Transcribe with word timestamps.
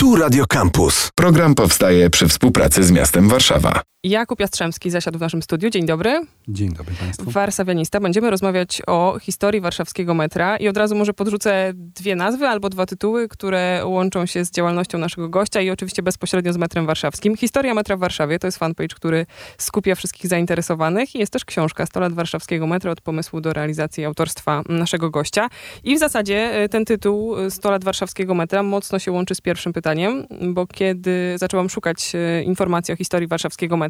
Tu 0.00 0.16
Radio 0.16 0.44
Campus. 0.46 1.08
Program 1.14 1.54
powstaje 1.54 2.10
przy 2.10 2.28
współpracy 2.28 2.84
z 2.84 2.90
miastem 2.90 3.28
Warszawa. 3.28 3.82
Jakub 4.04 4.40
Jastrzębski 4.40 4.90
zasiadł 4.90 5.18
w 5.18 5.20
naszym 5.20 5.42
studiu. 5.42 5.70
Dzień 5.70 5.86
dobry. 5.86 6.26
Dzień 6.48 6.72
dobry 6.72 6.94
Państwu. 6.94 7.30
Warszawianista. 7.30 8.00
Będziemy 8.00 8.30
rozmawiać 8.30 8.82
o 8.86 9.18
historii 9.20 9.60
warszawskiego 9.60 10.14
metra 10.14 10.56
i 10.56 10.68
od 10.68 10.76
razu 10.76 10.96
może 10.96 11.12
podrzucę 11.12 11.72
dwie 11.74 12.16
nazwy 12.16 12.48
albo 12.48 12.68
dwa 12.68 12.86
tytuły, 12.86 13.28
które 13.28 13.82
łączą 13.84 14.26
się 14.26 14.44
z 14.44 14.50
działalnością 14.50 14.98
naszego 14.98 15.28
gościa 15.28 15.60
i 15.60 15.70
oczywiście 15.70 16.02
bezpośrednio 16.02 16.52
z 16.52 16.56
metrem 16.56 16.86
warszawskim. 16.86 17.36
Historia 17.36 17.74
metra 17.74 17.96
w 17.96 17.98
Warszawie 17.98 18.38
to 18.38 18.46
jest 18.46 18.58
fanpage, 18.58 18.94
który 18.94 19.26
skupia 19.58 19.94
wszystkich 19.94 20.30
zainteresowanych 20.30 21.14
i 21.14 21.18
jest 21.18 21.32
też 21.32 21.44
książka 21.44 21.86
100 21.86 22.00
lat 22.00 22.12
warszawskiego 22.12 22.66
metra 22.66 22.90
od 22.90 23.00
pomysłu 23.00 23.40
do 23.40 23.52
realizacji 23.52 24.04
autorstwa 24.04 24.62
naszego 24.68 25.10
gościa. 25.10 25.48
I 25.84 25.96
w 25.96 25.98
zasadzie 25.98 26.62
e, 26.62 26.68
ten 26.68 26.84
tytuł 26.84 27.50
100 27.50 27.68
e, 27.68 27.72
lat 27.72 27.84
warszawskiego 27.84 28.34
metra 28.34 28.62
mocno 28.62 28.98
się 28.98 29.12
łączy 29.12 29.34
z 29.34 29.40
pierwszym 29.40 29.72
pytaniem, 29.72 30.26
bo 30.42 30.66
kiedy 30.66 31.34
zaczęłam 31.38 31.70
szukać 31.70 32.12
e, 32.14 32.42
informacji 32.42 32.94
o 32.94 32.96
historii 32.96 33.28
warszawskiego 33.28 33.76
metra, 33.76 33.89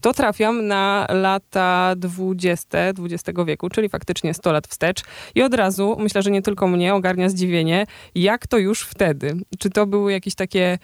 to 0.00 0.12
trafiam 0.12 0.66
na 0.66 1.06
lata 1.10 1.94
20 1.96 2.78
XX 2.78 3.38
wieku, 3.46 3.68
czyli 3.68 3.88
faktycznie 3.88 4.34
100 4.34 4.52
lat 4.52 4.66
wstecz. 4.66 5.02
I 5.34 5.42
od 5.42 5.54
razu, 5.54 5.96
myślę, 5.98 6.22
że 6.22 6.30
nie 6.30 6.42
tylko 6.42 6.68
mnie, 6.68 6.94
ogarnia 6.94 7.28
zdziwienie, 7.28 7.86
jak 8.14 8.46
to 8.46 8.58
już 8.58 8.82
wtedy? 8.82 9.36
Czy 9.58 9.70
to 9.70 9.86
były 9.86 10.12
jakieś 10.12 10.34
takie 10.34 10.78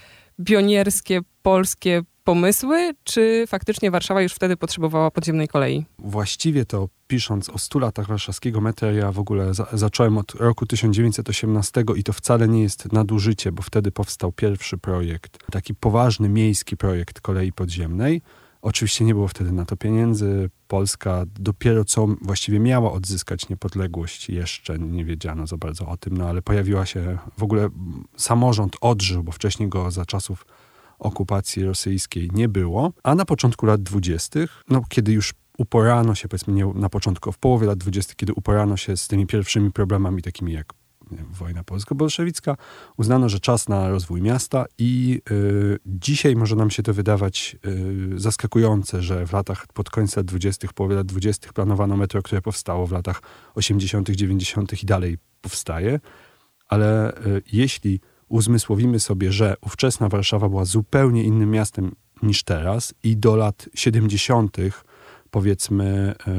pionierskie 0.45 1.20
polskie 1.42 2.02
pomysły, 2.24 2.95
czy 3.05 3.45
faktycznie 3.48 3.91
Warszawa 3.91 4.23
już 4.23 4.33
wtedy 4.33 4.56
potrzebowała 4.56 5.11
podziemnej 5.11 5.48
kolei? 5.48 5.86
Właściwie 5.98 6.64
to 6.64 6.88
pisząc 7.06 7.48
o 7.48 7.58
100 7.58 7.78
latach 7.78 8.06
warszawskiego 8.06 8.61
metra, 8.61 8.92
ja 8.92 9.12
w 9.12 9.19
ogóle 9.19 9.55
za 9.55 9.66
zacząłem 9.72 10.19
od 10.19 10.34
roku 10.34 10.66
1918 10.66 11.84
i 11.97 12.05
to 12.05 12.12
wcale 12.12 12.48
nie 12.48 12.62
jest 12.62 12.92
nadużycie, 12.92 13.52
bo 13.52 13.62
wtedy 13.62 13.92
powstał 13.92 14.33
pierwszy 14.33 14.78
projekt, 14.78 15.38
taki 15.50 15.74
poważny 15.74 16.28
miejski 16.28 16.77
projekt 16.77 17.20
kolei 17.20 17.52
podziemnej. 17.52 18.22
Oczywiście 18.62 19.05
nie 19.05 19.14
było 19.14 19.28
wtedy 19.28 19.53
na 19.53 19.64
to 19.64 19.77
pieniędzy. 19.77 20.50
Polska 20.69 21.25
dopiero 21.41 21.84
co 21.84 22.06
właściwie 22.22 22.61
miała 22.61 22.92
odzyskać 22.92 23.48
niepodległość, 23.48 24.28
jeszcze 24.28 24.78
nie 24.78 25.05
wiedziano 25.05 25.47
za 25.47 25.56
bardzo 25.56 25.86
o 25.86 25.97
tym, 25.97 26.16
no 26.16 26.28
ale 26.28 26.42
pojawiła 26.42 26.86
się 26.86 27.19
w 27.38 27.42
ogóle 27.42 27.69
samorząd 28.16 28.77
odżył, 28.81 29.22
bo 29.22 29.33
wcześniej 29.33 29.69
go 29.69 29.91
za 29.91 30.06
czasów 30.06 30.47
okupacji 30.98 31.64
rosyjskiej 31.64 32.31
nie 32.34 32.48
było, 32.48 32.92
a 33.03 33.14
na 33.14 33.25
początku 33.25 33.66
lat 33.66 33.83
dwudziestych, 33.83 34.62
no 34.69 34.83
kiedy 34.88 35.12
już 35.12 35.34
uporano 35.58 36.14
się, 36.14 36.28
powiedzmy 36.28 36.55
nie 36.55 36.66
na 36.66 36.88
początku, 36.88 37.33
w 37.33 37.38
połowie 37.38 37.66
lat 37.66 37.78
dwudziestych, 37.78 38.16
kiedy 38.16 38.34
uporano 38.34 38.77
się 38.77 38.97
z 38.97 39.08
tymi 39.08 39.27
pierwszymi 39.27 39.72
problemami 39.72 40.22
takimi 40.22 40.53
jak 40.53 40.72
wojna 41.30 41.64
polsko-bolszewicka, 41.64 42.56
uznano, 42.97 43.28
że 43.28 43.41
czas 43.41 43.69
na 43.69 43.89
rozwój 43.89 44.22
miasta 44.22 44.66
i 44.78 45.22
y, 45.30 45.78
dzisiaj 45.86 46.36
może 46.36 46.56
nam 46.56 46.70
się 46.70 46.83
to 46.83 46.94
wydawać 46.94 47.56
y, 47.66 48.20
zaskakujące, 48.20 49.03
że 49.03 49.27
w 49.27 49.33
latach 49.33 49.66
pod 49.66 49.91
koniec 49.91 50.16
lat 50.16 50.27
20., 50.27 50.69
połowie 50.75 50.94
lat 50.97 51.06
20. 51.06 51.53
planowano 51.53 51.97
metro, 51.97 52.22
które 52.22 52.42
powstało 52.42 52.86
w 52.86 52.92
latach 52.92 53.22
80., 53.55 54.11
90. 54.11 54.83
i 54.83 54.86
dalej 54.86 55.19
powstaje, 55.41 56.00
ale 56.69 57.16
y, 57.27 57.42
jeśli 57.53 58.00
uzmysłowimy 58.28 59.00
sobie, 59.00 59.33
że 59.33 59.56
ówczesna 59.61 60.08
Warszawa 60.08 60.48
była 60.48 60.64
zupełnie 60.64 61.25
innym 61.25 61.50
miastem 61.50 61.94
niż 62.22 62.42
teraz 62.42 62.94
i 63.03 63.16
do 63.16 63.36
lat 63.36 63.69
70 63.75 64.56
powiedzmy, 65.31 66.14
e, 66.27 66.33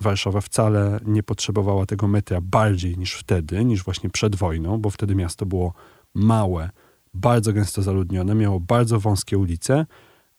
Warszawa 0.00 0.40
wcale 0.40 1.00
nie 1.04 1.22
potrzebowała 1.22 1.86
tego 1.86 2.08
metra 2.08 2.40
bardziej 2.40 2.98
niż 2.98 3.14
wtedy, 3.14 3.64
niż 3.64 3.84
właśnie 3.84 4.10
przed 4.10 4.36
wojną, 4.36 4.78
bo 4.78 4.90
wtedy 4.90 5.14
miasto 5.14 5.46
było 5.46 5.72
małe, 6.14 6.70
bardzo 7.14 7.52
gęsto 7.52 7.82
zaludnione, 7.82 8.34
miało 8.34 8.60
bardzo 8.60 9.00
wąskie 9.00 9.38
ulice 9.38 9.86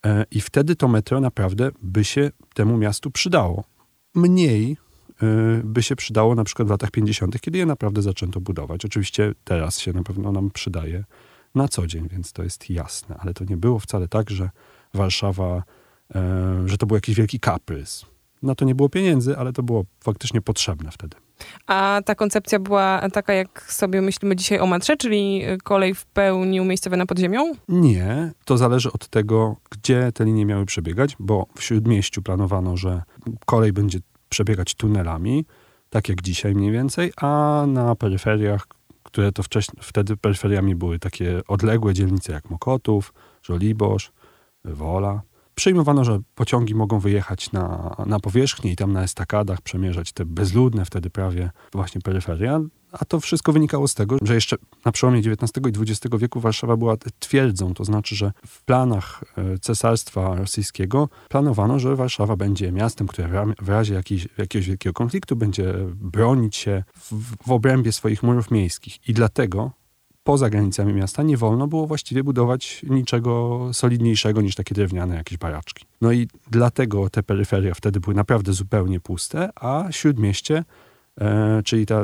e, 0.05 0.25
i 0.31 0.41
wtedy 0.41 0.75
to 0.75 0.87
metro 0.87 1.19
naprawdę 1.19 1.71
by 1.81 2.03
się 2.03 2.31
temu 2.53 2.77
miastu 2.77 3.11
przydało. 3.11 3.63
Mniej 4.15 4.77
e, 5.21 5.25
by 5.63 5.83
się 5.83 5.95
przydało 5.95 6.35
na 6.35 6.43
przykład 6.43 6.67
w 6.67 6.71
latach 6.71 6.91
50., 6.91 7.41
kiedy 7.41 7.57
je 7.57 7.65
naprawdę 7.65 8.01
zaczęto 8.01 8.41
budować. 8.41 8.85
Oczywiście 8.85 9.33
teraz 9.43 9.79
się 9.79 9.93
na 9.93 10.03
pewno 10.03 10.31
nam 10.31 10.51
przydaje 10.51 11.03
na 11.55 11.67
co 11.67 11.87
dzień, 11.87 12.07
więc 12.09 12.33
to 12.33 12.43
jest 12.43 12.69
jasne, 12.69 13.15
ale 13.19 13.33
to 13.33 13.45
nie 13.45 13.57
było 13.57 13.79
wcale 13.79 14.07
tak, 14.07 14.29
że 14.29 14.49
Warszawa 14.93 15.63
że 16.65 16.77
to 16.77 16.85
był 16.85 16.95
jakiś 16.95 17.15
wielki 17.15 17.39
kaprys. 17.39 18.05
Na 18.43 18.55
to 18.55 18.65
nie 18.65 18.75
było 18.75 18.89
pieniędzy, 18.89 19.37
ale 19.37 19.53
to 19.53 19.63
było 19.63 19.83
faktycznie 19.99 20.41
potrzebne 20.41 20.91
wtedy. 20.91 21.17
A 21.67 22.01
ta 22.05 22.15
koncepcja 22.15 22.59
była 22.59 23.09
taka, 23.13 23.33
jak 23.33 23.71
sobie 23.71 24.01
myślimy 24.01 24.35
dzisiaj 24.35 24.59
o 24.59 24.65
metrze, 24.65 24.97
czyli 24.97 25.41
kolej 25.63 25.93
w 25.95 26.05
pełni 26.05 26.61
umiejscowiona 26.61 27.01
na 27.01 27.05
podziemią? 27.05 27.51
Nie, 27.69 28.31
to 28.45 28.57
zależy 28.57 28.91
od 28.91 29.07
tego, 29.07 29.55
gdzie 29.71 30.11
te 30.11 30.25
linie 30.25 30.45
miały 30.45 30.65
przebiegać, 30.65 31.15
bo 31.19 31.45
w 31.57 31.63
Śródmieściu 31.63 32.21
planowano, 32.21 32.77
że 32.77 33.01
kolej 33.45 33.73
będzie 33.73 33.99
przebiegać 34.29 34.75
tunelami, 34.75 35.45
tak 35.89 36.09
jak 36.09 36.21
dzisiaj 36.21 36.55
mniej 36.55 36.71
więcej, 36.71 37.11
a 37.17 37.63
na 37.67 37.95
peryferiach, 37.95 38.67
które 39.03 39.31
to 39.31 39.43
wcześniej, 39.43 39.79
wtedy 39.81 40.17
peryferiami 40.17 40.75
były 40.75 40.99
takie 40.99 41.41
odległe 41.47 41.93
dzielnice 41.93 42.33
jak 42.33 42.49
Mokotów, 42.49 43.13
Żoliborz, 43.43 44.11
Wola, 44.65 45.21
Przyjmowano, 45.55 46.03
że 46.03 46.19
pociągi 46.35 46.75
mogą 46.75 46.99
wyjechać 46.99 47.51
na, 47.51 47.95
na 48.05 48.19
powierzchnię 48.19 48.71
i 48.71 48.75
tam 48.75 48.93
na 48.93 49.03
estakadach 49.03 49.61
przemierzać 49.61 50.11
te 50.11 50.25
bezludne 50.25 50.85
wtedy 50.85 51.09
prawie 51.09 51.51
właśnie 51.71 52.01
peryferia, 52.01 52.59
a 52.91 53.05
to 53.05 53.19
wszystko 53.19 53.53
wynikało 53.53 53.87
z 53.87 53.93
tego, 53.93 54.17
że 54.21 54.35
jeszcze 54.35 54.55
na 54.85 54.91
przełomie 54.91 55.19
XIX 55.19 55.67
i 55.67 55.81
XX 55.81 56.15
wieku 56.17 56.39
Warszawa 56.39 56.77
była 56.77 56.97
twierdzą, 57.19 57.73
to 57.73 57.85
znaczy, 57.85 58.15
że 58.15 58.31
w 58.47 58.63
planach 58.63 59.23
e, 59.37 59.59
cesarstwa 59.59 60.35
rosyjskiego 60.35 61.09
planowano, 61.29 61.79
że 61.79 61.95
Warszawa 61.95 62.35
będzie 62.35 62.71
miastem, 62.71 63.07
które 63.07 63.45
w 63.61 63.69
razie 63.69 63.93
jakiejś, 63.93 64.27
jakiegoś 64.37 64.67
wielkiego 64.67 64.93
konfliktu 64.93 65.35
będzie 65.35 65.73
bronić 65.95 66.55
się 66.55 66.83
w, 66.95 67.35
w 67.47 67.51
obrębie 67.51 67.91
swoich 67.91 68.23
murów 68.23 68.51
miejskich. 68.51 69.09
I 69.09 69.13
dlatego 69.13 69.71
poza 70.23 70.49
granicami 70.49 70.93
miasta 70.93 71.23
nie 71.23 71.37
wolno 71.37 71.67
było 71.67 71.87
właściwie 71.87 72.23
budować 72.23 72.81
niczego 72.89 73.69
solidniejszego 73.73 74.41
niż 74.41 74.55
takie 74.55 74.75
drewniane 74.75 75.15
jakieś 75.15 75.37
baraczki. 75.37 75.85
No 76.01 76.11
i 76.11 76.27
dlatego 76.51 77.09
te 77.09 77.23
peryferia 77.23 77.73
wtedy 77.73 77.99
były 77.99 78.15
naprawdę 78.15 78.53
zupełnie 78.53 78.99
puste, 78.99 79.49
a 79.55 79.87
śródmieście 79.91 80.63
czyli 81.65 81.85
ta 81.85 82.03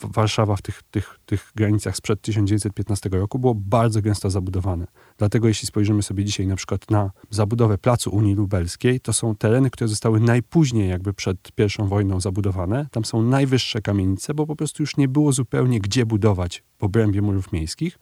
Warszawa 0.00 0.56
w 0.56 0.62
tych, 0.62 0.82
tych, 0.82 1.18
tych 1.26 1.52
granicach 1.54 1.96
sprzed 1.96 2.20
1915 2.20 3.08
roku 3.08 3.38
było 3.38 3.54
bardzo 3.54 4.02
gęsto 4.02 4.30
zabudowane. 4.30 4.86
Dlatego 5.18 5.48
jeśli 5.48 5.68
spojrzymy 5.68 6.02
sobie 6.02 6.24
dzisiaj 6.24 6.46
na 6.46 6.56
przykład 6.56 6.90
na 6.90 7.10
zabudowę 7.30 7.78
Placu 7.78 8.10
Unii 8.10 8.34
Lubelskiej, 8.34 9.00
to 9.00 9.12
są 9.12 9.36
tereny, 9.36 9.70
które 9.70 9.88
zostały 9.88 10.20
najpóźniej 10.20 10.88
jakby 10.88 11.12
przed 11.12 11.52
pierwszą 11.52 11.88
wojną 11.88 12.20
zabudowane. 12.20 12.86
Tam 12.90 13.04
są 13.04 13.22
najwyższe 13.22 13.82
kamienice, 13.82 14.34
bo 14.34 14.46
po 14.46 14.56
prostu 14.56 14.82
już 14.82 14.96
nie 14.96 15.08
było 15.08 15.32
zupełnie 15.32 15.80
gdzie 15.80 16.06
budować 16.06 16.62
w 16.78 16.84
obrębie 16.84 17.22
murów 17.22 17.52
miejskich. 17.52 17.98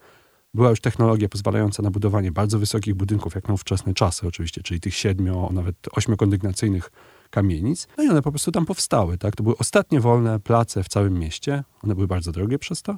Była 0.53 0.69
już 0.69 0.81
technologia 0.81 1.29
pozwalająca 1.29 1.83
na 1.83 1.91
budowanie 1.91 2.31
bardzo 2.31 2.59
wysokich 2.59 2.95
budynków, 2.95 3.35
jak 3.35 3.47
na 3.47 3.53
ówczesne 3.53 3.93
czasy 3.93 4.27
oczywiście, 4.27 4.63
czyli 4.63 4.79
tych 4.79 4.95
siedmiu, 4.95 5.49
nawet 5.53 5.75
ośmiokondygnacyjnych 5.91 6.91
kamienic. 7.35 7.87
No 7.97 8.03
i 8.03 8.09
one 8.09 8.21
po 8.21 8.31
prostu 8.31 8.51
tam 8.51 8.65
powstały. 8.65 9.17
Tak? 9.17 9.35
To 9.35 9.43
były 9.43 9.57
ostatnie 9.57 9.99
wolne 9.99 10.39
place 10.39 10.83
w 10.83 10.87
całym 10.87 11.19
mieście. 11.19 11.63
One 11.83 11.95
były 11.95 12.07
bardzo 12.07 12.31
drogie 12.31 12.59
przez 12.59 12.81
to 12.81 12.97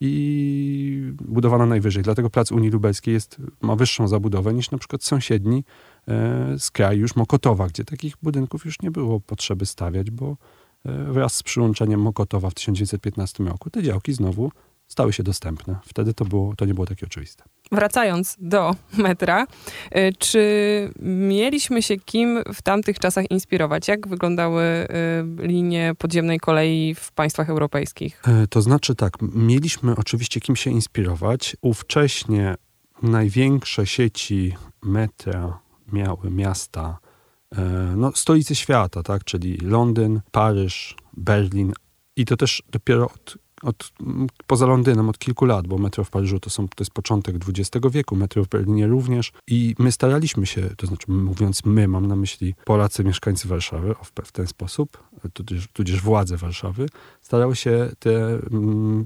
i 0.00 1.12
budowano 1.20 1.66
najwyżej. 1.66 2.02
Dlatego 2.02 2.30
plac 2.30 2.52
Unii 2.52 2.70
Lubelskiej 2.70 3.14
jest, 3.14 3.36
ma 3.60 3.76
wyższą 3.76 4.08
zabudowę 4.08 4.54
niż 4.54 4.70
na 4.70 4.78
przykład 4.78 5.04
sąsiedni 5.04 5.64
e, 6.08 6.58
z 6.58 6.70
kraju 6.70 7.00
już 7.00 7.16
Mokotowa, 7.16 7.66
gdzie 7.66 7.84
takich 7.84 8.14
budynków 8.22 8.64
już 8.64 8.82
nie 8.82 8.90
było 8.90 9.20
potrzeby 9.20 9.66
stawiać, 9.66 10.10
bo 10.10 10.36
e, 10.84 11.12
wraz 11.12 11.34
z 11.34 11.42
przyłączeniem 11.42 12.00
Mokotowa 12.00 12.50
w 12.50 12.54
1915 12.54 13.44
roku 13.44 13.70
te 13.70 13.82
działki 13.82 14.12
znowu 14.12 14.50
stały 14.92 15.12
się 15.12 15.22
dostępne. 15.22 15.76
Wtedy 15.84 16.14
to, 16.14 16.24
było, 16.24 16.56
to 16.56 16.64
nie 16.64 16.74
było 16.74 16.86
takie 16.86 17.06
oczywiste. 17.06 17.44
Wracając 17.72 18.36
do 18.38 18.74
metra, 18.98 19.46
y, 19.96 20.12
czy 20.18 20.42
mieliśmy 21.00 21.82
się 21.82 21.96
kim 21.96 22.42
w 22.54 22.62
tamtych 22.62 22.98
czasach 22.98 23.30
inspirować? 23.30 23.88
Jak 23.88 24.08
wyglądały 24.08 24.62
y, 25.42 25.46
linie 25.46 25.92
podziemnej 25.98 26.40
kolei 26.40 26.94
w 26.94 27.12
państwach 27.12 27.50
europejskich? 27.50 28.22
E, 28.26 28.46
to 28.46 28.62
znaczy 28.62 28.94
tak, 28.94 29.12
mieliśmy 29.22 29.96
oczywiście 29.96 30.40
kim 30.40 30.56
się 30.56 30.70
inspirować. 30.70 31.56
Ówcześnie 31.62 32.54
największe 33.02 33.86
sieci 33.86 34.56
metra 34.82 35.58
miały 35.92 36.30
miasta, 36.30 36.98
e, 37.52 37.60
no, 37.96 38.12
stolice 38.14 38.54
świata, 38.54 39.02
tak, 39.02 39.24
czyli 39.24 39.56
Londyn, 39.56 40.20
Paryż, 40.30 40.96
Berlin. 41.16 41.72
I 42.16 42.24
to 42.24 42.36
też 42.36 42.62
dopiero 42.70 43.04
od 43.04 43.36
od, 43.62 43.92
poza 44.46 44.66
Londynem 44.66 45.08
od 45.08 45.18
kilku 45.18 45.44
lat, 45.44 45.66
bo 45.66 45.78
metro 45.78 46.04
w 46.04 46.10
Paryżu 46.10 46.40
to, 46.40 46.50
są, 46.50 46.68
to 46.68 46.74
jest 46.82 46.90
początek 46.90 47.36
XX 47.48 47.86
wieku, 47.90 48.16
metro 48.16 48.44
w 48.44 48.48
Berlinie 48.48 48.86
również 48.86 49.32
i 49.48 49.74
my 49.78 49.92
staraliśmy 49.92 50.46
się, 50.46 50.70
to 50.76 50.86
znaczy 50.86 51.10
mówiąc 51.10 51.64
my, 51.64 51.88
mam 51.88 52.06
na 52.06 52.16
myśli 52.16 52.54
Polacy, 52.64 53.04
mieszkańcy 53.04 53.48
Warszawy 53.48 53.94
w, 53.94 54.26
w 54.26 54.32
ten 54.32 54.46
sposób, 54.46 55.04
tudzież, 55.32 55.68
tudzież 55.72 56.00
władze 56.00 56.36
Warszawy, 56.36 56.88
starały 57.20 57.56
się 57.56 57.90
te, 57.98 58.38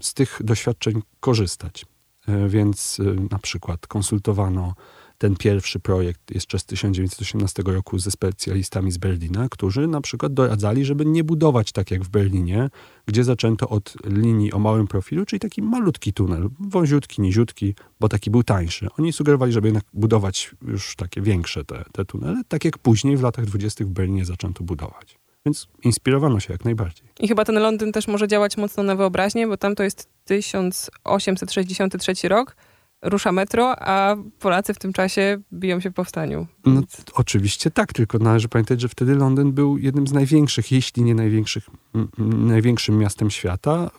z 0.02 0.14
tych 0.14 0.40
doświadczeń 0.44 1.02
korzystać. 1.20 1.86
e, 2.28 2.48
więc 2.48 3.00
e, 3.00 3.04
na 3.30 3.38
przykład 3.38 3.86
konsultowano 3.86 4.74
ten 5.18 5.36
pierwszy 5.36 5.80
projekt 5.80 6.34
jeszcze 6.34 6.58
z 6.58 6.64
1918 6.64 7.62
roku 7.66 7.98
ze 7.98 8.10
specjalistami 8.10 8.92
z 8.92 8.98
Berlina, 8.98 9.48
którzy 9.50 9.86
na 9.86 10.00
przykład 10.00 10.34
doradzali, 10.34 10.84
żeby 10.84 11.06
nie 11.06 11.24
budować 11.24 11.72
tak 11.72 11.90
jak 11.90 12.04
w 12.04 12.08
Berlinie, 12.08 12.70
gdzie 13.06 13.24
zaczęto 13.24 13.68
od 13.68 13.94
linii 14.04 14.52
o 14.52 14.58
małym 14.58 14.86
profilu, 14.86 15.26
czyli 15.26 15.40
taki 15.40 15.62
malutki 15.62 16.12
tunel, 16.12 16.48
wąziutki, 16.60 17.22
niziutki, 17.22 17.74
bo 18.00 18.08
taki 18.08 18.30
był 18.30 18.42
tańszy. 18.42 18.88
Oni 18.98 19.12
sugerowali, 19.12 19.52
żeby 19.52 19.68
jednak 19.68 19.84
budować 19.92 20.50
już 20.62 20.96
takie 20.96 21.20
większe 21.20 21.64
te, 21.64 21.84
te 21.92 22.04
tunele, 22.04 22.42
tak 22.48 22.64
jak 22.64 22.78
później 22.78 23.16
w 23.16 23.22
latach 23.22 23.46
20. 23.46 23.84
w 23.84 23.88
Berlinie 23.88 24.24
zaczęto 24.24 24.64
budować. 24.64 25.18
Więc 25.46 25.68
inspirowano 25.84 26.40
się 26.40 26.52
jak 26.52 26.64
najbardziej. 26.64 27.08
I 27.20 27.28
chyba 27.28 27.44
ten 27.44 27.54
Londyn 27.54 27.92
też 27.92 28.08
może 28.08 28.28
działać 28.28 28.56
mocno 28.56 28.82
na 28.82 28.96
wyobraźnię, 28.96 29.46
bo 29.46 29.56
tam 29.56 29.74
to 29.74 29.82
jest 29.82 30.08
1863 30.24 32.28
rok, 32.28 32.56
rusza 33.02 33.32
metro, 33.32 33.74
a 33.78 34.16
Polacy 34.38 34.74
w 34.74 34.78
tym 34.78 34.92
czasie 34.92 35.38
biją 35.52 35.80
się 35.80 35.90
w 35.90 35.94
powstaniu. 35.94 36.46
No, 36.64 36.82
oczywiście 37.14 37.70
tak, 37.70 37.92
tylko 37.92 38.18
należy 38.18 38.48
pamiętać, 38.48 38.80
że 38.80 38.88
wtedy 38.88 39.14
Londyn 39.14 39.52
był 39.52 39.78
jednym 39.78 40.06
z 40.06 40.12
największych, 40.12 40.72
jeśli 40.72 41.02
nie 41.02 41.14
największych, 41.14 41.70
największym 42.18 42.98
miastem 42.98 43.30
świata, 43.30 43.90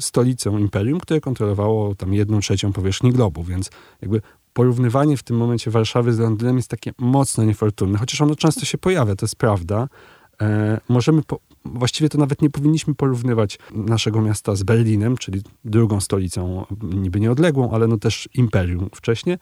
stolicą 0.00 0.58
imperium, 0.58 1.00
które 1.00 1.20
kontrolowało 1.20 1.94
tam 1.94 2.14
jedną 2.14 2.40
trzecią 2.40 2.72
powierzchni 2.72 3.12
globu, 3.12 3.44
więc 3.44 3.70
jakby 4.02 4.20
porównywanie 4.52 5.16
w 5.16 5.22
tym 5.22 5.36
momencie 5.36 5.70
Warszawy 5.70 6.12
z 6.12 6.18
Londynem 6.18 6.56
jest 6.56 6.70
takie 6.70 6.92
mocno 6.98 7.44
niefortunne, 7.44 7.98
chociaż 7.98 8.20
ono 8.20 8.36
często 8.36 8.64
się 8.64 8.78
pojawia, 8.78 9.16
to 9.16 9.26
jest 9.26 9.36
prawda. 9.36 9.88
E, 10.40 10.80
możemy, 10.88 11.22
po, 11.22 11.38
właściwie 11.74 12.08
to 12.08 12.18
nawet 12.18 12.42
nie 12.42 12.50
powinniśmy 12.50 12.94
porównywać 12.94 13.58
naszego 13.74 14.22
miasta 14.22 14.54
z 14.54 14.62
Berlinem, 14.62 15.16
czyli 15.16 15.42
drugą 15.64 16.00
stolicą, 16.00 16.66
niby 16.82 17.20
nieodległą, 17.20 17.70
ale 17.70 17.86
no 17.86 17.98
też 17.98 18.28
imperium 18.34 18.88
wcześniej. 18.94 19.36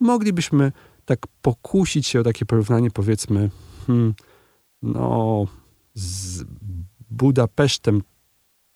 Moglibyśmy 0.00 0.72
tak 1.04 1.26
pokusić 1.42 2.06
się 2.06 2.20
o 2.20 2.22
takie 2.22 2.46
porównanie, 2.46 2.90
powiedzmy, 2.90 3.50
hmm, 3.86 4.14
no, 4.82 5.46
z 5.94 6.44
Budapesztem 7.10 8.02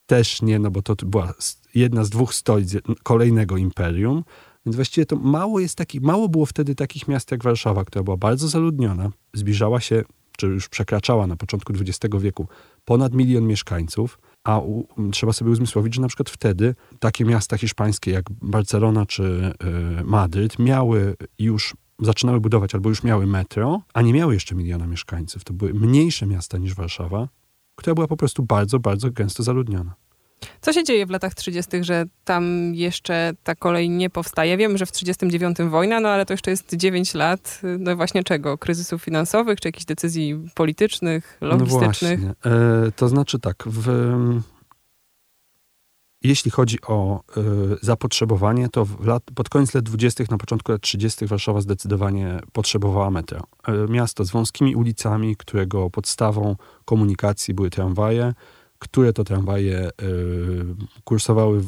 też 0.07 0.43
nie, 0.43 0.59
no 0.59 0.71
bo 0.71 0.83
to 0.83 0.95
była 1.07 1.35
jedna 1.75 2.05
z 2.05 2.11
dwóch 2.11 2.35
stolic 2.35 2.75
kolejnego 3.03 3.57
imperium. 3.57 4.25
Więc 4.67 4.77
właściwie 4.77 5.07
to 5.07 5.17
mało 5.17 5.61
jest 5.61 5.77
taki, 5.77 6.01
mało 6.01 6.29
było 6.29 6.47
wtedy 6.47 6.75
takich 6.75 7.09
miast 7.09 7.31
jak 7.31 7.43
Warszawa, 7.45 7.85
która 7.85 8.03
była 8.03 8.17
bardzo 8.17 8.49
zaludniona, 8.49 9.11
zbliżała 9.35 9.81
się, 9.81 10.05
czy 10.37 10.47
już 10.47 10.69
przekraczała 10.69 11.27
na 11.27 11.37
początku 11.37 11.73
XX 11.73 12.17
wieku 12.19 12.49
ponad 12.85 13.15
milion 13.15 13.47
mieszkańców, 13.47 14.19
a 14.45 14.59
u, 14.59 14.87
trzeba 15.13 15.33
sobie 15.33 15.51
uzmysłowić, 15.51 15.95
że 15.95 16.01
na 16.01 16.09
przykład 16.09 16.31
wtedy 16.31 16.75
takie 17.01 17.25
miasta 17.25 17.59
hiszpańskie 17.59 18.11
jak 18.11 18.25
Barcelona 18.31 19.07
czy 19.07 19.55
y, 20.01 20.05
Madryt 20.05 20.59
miały 20.59 21.17
już, 21.39 21.77
zaczynały 21.99 22.41
budować 22.41 22.75
albo 22.75 22.89
już 22.89 23.03
miały 23.03 23.27
metro, 23.27 23.83
a 23.95 24.03
nie 24.03 24.13
miały 24.13 24.35
jeszcze 24.35 24.55
miliona 24.55 24.87
mieszkańców. 24.87 25.45
To 25.45 25.53
były 25.53 25.75
mniejsze 25.75 26.27
miasta 26.27 26.59
niż 26.59 26.75
Warszawa, 26.75 27.29
która 27.77 27.95
była 27.95 28.07
po 28.07 28.17
prostu 28.17 28.43
bardzo, 28.43 28.79
bardzo 28.79 29.11
gęsto 29.11 29.43
zaludniona. 29.43 29.95
Co 30.61 30.73
się 30.73 30.85
dzieje 30.85 31.07
w 31.07 31.11
latach 31.11 31.35
30., 31.35 31.71
że 31.81 32.05
tam 32.25 32.75
jeszcze 32.75 33.33
ta 33.45 33.55
kolej 33.55 33.91
nie 33.91 34.11
powstaje? 34.11 34.57
Wiem, 34.57 34.79
że 34.79 34.87
w 34.87 34.93
39 34.93 35.59
wojna, 35.59 36.01
no 36.01 36.09
ale 36.09 36.27
to 36.27 36.33
jeszcze 36.33 36.51
jest 36.51 36.75
9 36.75 37.15
lat, 37.15 37.61
no 37.79 37.97
właśnie 37.97 38.25
czego? 38.25 38.59
Kryzysów 38.59 39.03
finansowych, 39.03 39.61
czy 39.61 39.69
jakichś 39.69 39.85
decyzji 39.85 40.49
politycznych, 40.55 41.39
logistycznych? 41.41 42.21
No 42.21 42.27
właśnie. 42.45 42.89
E, 42.89 42.93
to 42.93 43.09
znaczy 43.09 43.39
tak, 43.39 43.65
w, 43.67 43.89
jeśli 46.23 46.51
chodzi 46.51 46.79
o 46.87 47.21
e, 47.37 47.43
zapotrzebowanie, 47.81 48.69
to 48.69 48.87
lat, 49.05 49.23
pod 49.35 49.49
koniec 49.49 49.75
lat 49.75 49.85
20., 49.85 50.25
na 50.31 50.39
początku 50.39 50.73
lat 50.73 50.81
30. 50.81 51.27
Warszawa 51.27 51.61
zdecydowanie 51.61 52.41
potrzebowała 52.53 53.11
metra. 53.11 53.43
E, 53.69 53.73
miasto 53.89 54.25
z 54.25 54.31
wąskimi 54.31 54.77
ulicami, 54.77 55.37
którego 55.37 55.91
podstawą 55.91 56.57
komunikacji 56.85 57.55
były 57.55 57.71
tramwaje, 57.71 58.35
które 58.83 59.13
to 59.13 59.25
tramwaje 59.25 59.79
e, 59.79 59.91
kursowały 61.05 61.63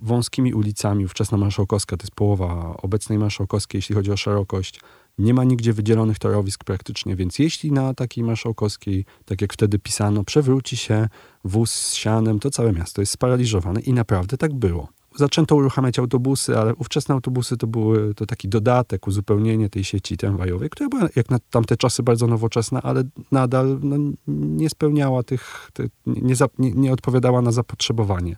wąskimi 0.00 0.54
ulicami. 0.54 1.04
Ówczesna 1.04 1.38
Marszałkowska 1.38 1.96
to 1.96 2.02
jest 2.02 2.14
połowa 2.14 2.76
obecnej 2.82 3.18
Marszałkowskiej, 3.18 3.78
jeśli 3.78 3.94
chodzi 3.94 4.12
o 4.12 4.16
szerokość. 4.16 4.80
Nie 5.18 5.34
ma 5.34 5.44
nigdzie 5.44 5.72
wydzielonych 5.72 6.18
torowisk 6.18 6.64
praktycznie, 6.64 7.16
więc 7.16 7.38
jeśli 7.38 7.72
na 7.72 7.94
takiej 7.94 8.24
Marszałkowskiej, 8.24 9.04
tak 9.24 9.40
jak 9.40 9.52
wtedy 9.52 9.78
pisano, 9.78 10.24
przewróci 10.24 10.76
się 10.76 11.08
wóz 11.44 11.70
z 11.70 11.94
sianem, 11.94 12.40
to 12.40 12.50
całe 12.50 12.72
miasto 12.72 13.02
jest 13.02 13.12
sparaliżowane 13.12 13.80
i 13.80 13.92
naprawdę 13.92 14.36
tak 14.36 14.54
było. 14.54 14.88
Zaczęto 15.16 15.56
uruchamiać 15.56 15.98
autobusy, 15.98 16.58
ale 16.58 16.74
ówczesne 16.74 17.14
autobusy 17.14 17.56
to 17.56 17.66
były 17.66 18.14
to 18.14 18.26
taki 18.26 18.48
dodatek, 18.48 19.06
uzupełnienie 19.06 19.70
tej 19.70 19.84
sieci 19.84 20.16
tramwajowej, 20.16 20.70
która 20.70 20.88
była 20.88 21.08
jak 21.16 21.30
na 21.30 21.38
tamte 21.50 21.76
czasy 21.76 22.02
bardzo 22.02 22.26
nowoczesna, 22.26 22.82
ale 22.82 23.04
nadal 23.32 23.78
no, 23.82 23.96
nie 24.26 24.70
spełniała 24.70 25.22
tych, 25.22 25.70
te, 25.72 25.84
nie, 26.06 26.36
za, 26.36 26.46
nie, 26.58 26.70
nie 26.72 26.92
odpowiadała 26.92 27.42
na 27.42 27.52
zapotrzebowanie 27.52 28.36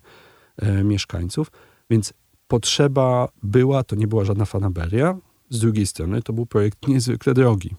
e, 0.57 0.85
mieszkańców, 0.85 1.51
więc 1.91 2.13
potrzeba 2.49 3.29
była, 3.43 3.85
to 3.85 3.97
nie 3.97 4.07
była 4.07 4.25
żadna 4.25 4.45
fanaberia. 4.45 5.17
Z 5.51 5.59
drugiej 5.59 5.87
strony 5.87 6.23
to 6.23 6.33
był 6.33 6.47
projekt 6.47 6.89
niezwykle 6.89 7.35
drogi, 7.35 7.75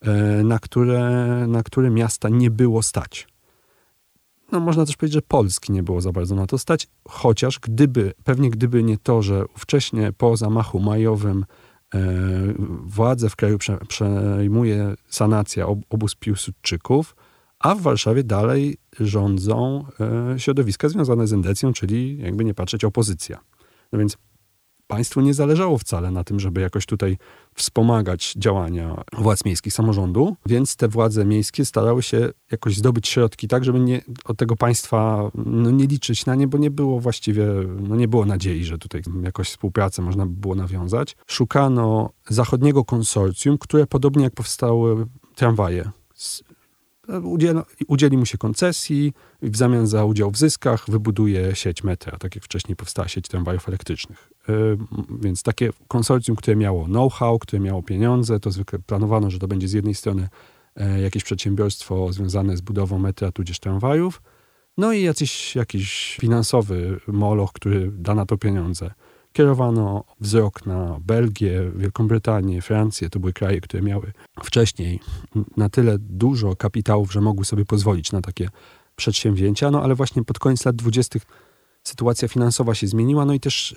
e, 0.00 0.12
na 0.44 0.58
które, 0.58 1.00
na 1.48 1.62
które 1.62 1.90
miasta 1.90 2.28
nie 2.28 2.50
było 2.50 2.82
stać. 2.82 3.31
No, 4.52 4.60
można 4.60 4.86
też 4.86 4.96
powiedzieć, 4.96 5.14
że 5.14 5.22
Polski 5.22 5.72
nie 5.72 5.82
było 5.82 6.00
za 6.00 6.12
bardzo 6.12 6.34
na 6.34 6.46
to 6.46 6.58
stać, 6.58 6.88
chociaż 7.08 7.58
gdyby, 7.60 8.12
pewnie 8.24 8.50
gdyby 8.50 8.82
nie 8.82 8.98
to, 8.98 9.22
że 9.22 9.46
ówcześnie 9.46 10.12
po 10.12 10.36
zamachu 10.36 10.80
majowym 10.80 11.44
e, 11.94 11.98
władzę 12.84 13.30
w 13.30 13.36
kraju 13.36 13.58
prze, 13.58 13.78
przejmuje 13.88 14.94
sanacja 15.08 15.66
ob, 15.66 15.78
obóz 15.90 16.14
Piłsudczyków, 16.14 17.16
a 17.58 17.74
w 17.74 17.80
Warszawie 17.80 18.24
dalej 18.24 18.76
rządzą 19.00 19.84
e, 20.34 20.38
środowiska 20.38 20.88
związane 20.88 21.26
z 21.26 21.32
endecją, 21.32 21.72
czyli 21.72 22.18
jakby 22.18 22.44
nie 22.44 22.54
patrzeć 22.54 22.84
opozycja. 22.84 23.40
No 23.92 23.98
więc 23.98 24.16
państwu 24.92 25.20
nie 25.20 25.34
zależało 25.34 25.78
wcale 25.78 26.10
na 26.10 26.24
tym, 26.24 26.40
żeby 26.40 26.60
jakoś 26.60 26.86
tutaj 26.86 27.18
wspomagać 27.54 28.34
działania 28.36 29.04
władz 29.12 29.44
miejskich 29.44 29.72
samorządu, 29.72 30.36
więc 30.46 30.76
te 30.76 30.88
władze 30.88 31.24
miejskie 31.24 31.64
starały 31.64 32.02
się 32.02 32.28
jakoś 32.50 32.76
zdobyć 32.76 33.08
środki 33.08 33.48
tak, 33.48 33.64
żeby 33.64 33.80
nie, 33.80 34.00
od 34.24 34.38
tego 34.38 34.56
państwa 34.56 35.30
no, 35.34 35.70
nie 35.70 35.86
liczyć 35.86 36.26
na 36.26 36.34
nie, 36.34 36.48
bo 36.48 36.58
nie 36.58 36.70
było 36.70 37.00
właściwie, 37.00 37.46
no, 37.80 37.96
nie 37.96 38.08
było 38.08 38.26
nadziei, 38.26 38.64
że 38.64 38.78
tutaj 38.78 39.02
jakoś 39.22 39.48
współpracę 39.48 40.02
można 40.02 40.26
by 40.26 40.32
było 40.32 40.54
nawiązać. 40.54 41.16
Szukano 41.26 42.10
zachodniego 42.28 42.84
konsorcjum, 42.84 43.58
które 43.58 43.86
podobnie 43.86 44.24
jak 44.24 44.34
powstały 44.34 45.06
tramwaje, 45.34 45.90
udziela, 47.22 47.64
udzieli 47.88 48.16
mu 48.16 48.26
się 48.26 48.38
koncesji 48.38 49.12
i 49.42 49.50
w 49.50 49.56
zamian 49.56 49.86
za 49.86 50.04
udział 50.04 50.30
w 50.30 50.36
zyskach 50.36 50.90
wybuduje 50.90 51.54
sieć 51.54 51.84
metra, 51.84 52.18
tak 52.18 52.34
jak 52.34 52.44
wcześniej 52.44 52.76
powstała 52.76 53.08
sieć 53.08 53.28
tramwajów 53.28 53.68
elektrycznych. 53.68 54.31
Yy, 54.48 54.78
Więc 55.20 55.42
takie 55.42 55.70
konsorcjum, 55.88 56.36
które 56.36 56.56
miało 56.56 56.84
know-how, 56.84 57.38
które 57.38 57.60
miało 57.60 57.82
pieniądze, 57.82 58.40
to 58.40 58.50
zwykle 58.50 58.78
planowano, 58.78 59.30
że 59.30 59.38
to 59.38 59.48
będzie 59.48 59.68
z 59.68 59.72
jednej 59.72 59.94
strony 59.94 60.28
e, 60.76 61.00
jakieś 61.00 61.24
przedsiębiorstwo 61.24 62.12
związane 62.12 62.56
z 62.56 62.60
budową 62.60 62.98
metra, 62.98 63.32
tudzież 63.32 63.60
tramwajów, 63.60 64.22
no 64.76 64.92
i 64.92 65.02
jakiś, 65.02 65.56
jakiś 65.56 66.16
finansowy 66.20 67.00
moloch, 67.06 67.52
który 67.52 67.92
da 67.92 68.14
na 68.14 68.26
to 68.26 68.38
pieniądze. 68.38 68.90
Kierowano 69.32 70.04
wzrok 70.20 70.66
na 70.66 71.00
Belgię, 71.00 71.70
Wielką 71.76 72.08
Brytanię, 72.08 72.62
Francję. 72.62 73.10
To 73.10 73.20
były 73.20 73.32
kraje, 73.32 73.60
które 73.60 73.82
miały 73.82 74.12
wcześniej 74.44 75.00
na 75.56 75.68
tyle 75.68 75.98
dużo 75.98 76.56
kapitałów, 76.56 77.12
że 77.12 77.20
mogły 77.20 77.44
sobie 77.44 77.64
pozwolić 77.64 78.12
na 78.12 78.20
takie 78.20 78.48
przedsięwzięcia. 78.96 79.70
No 79.70 79.82
ale 79.82 79.94
właśnie 79.94 80.24
pod 80.24 80.38
koniec 80.38 80.64
lat 80.64 80.76
20. 80.76 81.18
sytuacja 81.84 82.28
finansowa 82.28 82.74
się 82.74 82.86
zmieniła, 82.86 83.24
no 83.24 83.34
i 83.34 83.40
też 83.40 83.74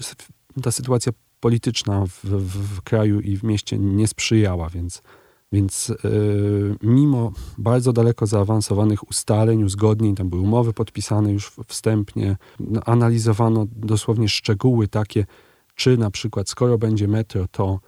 ta 0.63 0.71
sytuacja 0.71 1.12
polityczna 1.39 2.05
w, 2.05 2.25
w, 2.25 2.75
w 2.75 2.81
kraju 2.81 3.19
i 3.19 3.38
w 3.38 3.43
mieście 3.43 3.79
nie 3.79 4.07
sprzyjała, 4.07 4.69
więc, 4.69 5.01
więc 5.51 5.93
yy, 6.03 6.75
mimo 6.83 7.31
bardzo 7.57 7.93
daleko 7.93 8.27
zaawansowanych 8.27 9.09
ustaleń, 9.09 9.63
uzgodnień, 9.63 10.15
tam 10.15 10.29
były 10.29 10.41
umowy 10.41 10.74
podpisane 10.74 11.31
już 11.31 11.51
wstępnie, 11.67 12.38
no, 12.59 12.81
analizowano 12.85 13.65
dosłownie 13.71 14.29
szczegóły 14.29 14.88
takie, 14.88 15.25
czy 15.75 15.97
na 15.97 16.12
przykład 16.12 16.50
skoro 16.50 16.77
będzie 16.77 17.07
metro, 17.07 17.47
to 17.51 17.79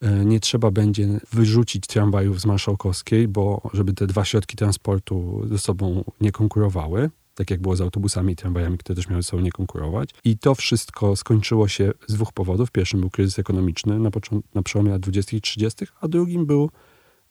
e, 0.00 0.24
nie 0.24 0.40
trzeba 0.40 0.70
będzie 0.70 1.20
wyrzucić 1.32 1.86
tramwajów 1.86 2.40
z 2.40 2.46
Marszałkowskiej, 2.46 3.28
bo 3.28 3.70
żeby 3.74 3.92
te 3.92 4.06
dwa 4.06 4.24
środki 4.24 4.56
transportu 4.56 5.42
ze 5.48 5.58
sobą 5.58 6.04
nie 6.20 6.32
konkurowały, 6.32 7.10
tak 7.34 7.50
jak 7.50 7.60
było 7.60 7.76
z 7.76 7.80
autobusami 7.80 8.32
i 8.32 8.36
tramwajami, 8.36 8.78
które 8.78 8.96
też 8.96 9.08
miały 9.08 9.22
ze 9.22 9.28
sobą 9.28 9.42
nie 9.42 9.52
konkurować. 9.52 10.10
I 10.24 10.38
to 10.38 10.54
wszystko 10.54 11.16
skończyło 11.16 11.68
się 11.68 11.92
z 12.06 12.14
dwóch 12.14 12.32
powodów. 12.32 12.70
Pierwszym 12.70 13.00
był 13.00 13.10
kryzys 13.10 13.38
ekonomiczny 13.38 13.98
na, 13.98 14.10
na 14.54 14.62
przełomie 14.62 14.90
lat 14.90 15.00
20. 15.00 15.36
i 15.36 15.40
30., 15.40 15.86
a 16.00 16.08
drugim 16.08 16.46
był, 16.46 16.70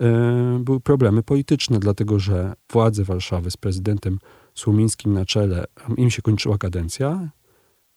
e, 0.01 0.59
były 0.63 0.79
problemy 0.79 1.23
polityczne, 1.23 1.79
dlatego 1.79 2.19
że 2.19 2.53
władze 2.71 3.03
Warszawy 3.03 3.51
z 3.51 3.57
prezydentem 3.57 4.19
Słumińskim 4.55 5.13
na 5.13 5.25
czele, 5.25 5.65
im 5.97 6.09
się 6.09 6.21
kończyła 6.21 6.57
kadencja 6.57 7.29